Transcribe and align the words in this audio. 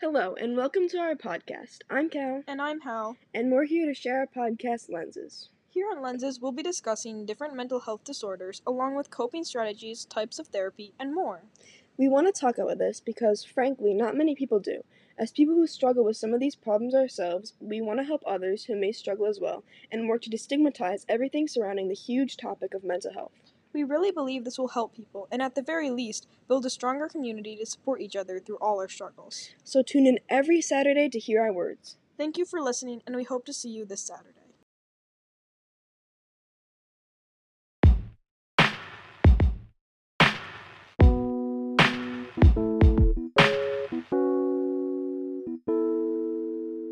Hello, 0.00 0.34
and 0.34 0.56
welcome 0.56 0.88
to 0.88 0.98
our 0.98 1.14
podcast. 1.14 1.78
I'm 1.88 2.08
Cal, 2.10 2.42
And 2.46 2.60
I'm 2.60 2.80
Hal. 2.80 3.16
and 3.32 3.50
we're 3.52 3.64
here 3.64 3.86
to 3.86 3.94
share 3.94 4.18
our 4.20 4.26
podcast 4.26 4.90
lenses. 4.90 5.48
Here 5.70 5.86
on 5.90 6.02
Lenses, 6.02 6.40
we'll 6.40 6.52
be 6.52 6.62
discussing 6.62 7.24
different 7.24 7.54
mental 7.54 7.80
health 7.80 8.04
disorders, 8.04 8.60
along 8.66 8.96
with 8.96 9.10
coping 9.10 9.44
strategies, 9.44 10.04
types 10.04 10.38
of 10.38 10.48
therapy, 10.48 10.92
and 10.98 11.14
more. 11.14 11.42
We 11.96 12.08
want 12.08 12.26
to 12.32 12.38
talk 12.40 12.58
about 12.58 12.78
this 12.78 13.00
because, 13.00 13.44
frankly, 13.44 13.94
not 13.94 14.16
many 14.16 14.34
people 14.34 14.58
do. 14.60 14.82
As 15.18 15.30
people 15.30 15.54
who 15.54 15.66
struggle 15.66 16.04
with 16.04 16.16
some 16.16 16.34
of 16.34 16.40
these 16.40 16.56
problems 16.56 16.94
ourselves, 16.94 17.54
we 17.60 17.80
want 17.80 18.00
to 18.00 18.04
help 18.04 18.22
others 18.26 18.64
who 18.64 18.76
may 18.76 18.90
struggle 18.92 19.26
as 19.26 19.38
well 19.40 19.62
and 19.92 20.08
work 20.08 20.22
to 20.22 20.30
destigmatize 20.30 21.04
everything 21.08 21.46
surrounding 21.48 21.88
the 21.88 21.94
huge 21.94 22.36
topic 22.36 22.74
of 22.74 22.82
mental 22.84 23.12
health. 23.12 23.32
We 23.74 23.82
really 23.82 24.12
believe 24.12 24.44
this 24.44 24.56
will 24.56 24.68
help 24.68 24.94
people, 24.94 25.26
and 25.32 25.42
at 25.42 25.56
the 25.56 25.62
very 25.62 25.90
least, 25.90 26.28
build 26.46 26.64
a 26.64 26.70
stronger 26.70 27.08
community 27.08 27.56
to 27.56 27.66
support 27.66 28.00
each 28.00 28.14
other 28.14 28.38
through 28.38 28.58
all 28.58 28.78
our 28.80 28.88
struggles. 28.88 29.50
So 29.64 29.82
tune 29.82 30.06
in 30.06 30.20
every 30.28 30.60
Saturday 30.60 31.08
to 31.08 31.18
hear 31.18 31.42
our 31.42 31.52
words. 31.52 31.96
Thank 32.16 32.38
you 32.38 32.44
for 32.44 32.60
listening, 32.60 33.02
and 33.04 33.16
we 33.16 33.24
hope 33.24 33.44
to 33.46 33.52
see 33.52 33.70
you 33.70 33.84
this 33.84 34.00
Saturday. 34.00 34.43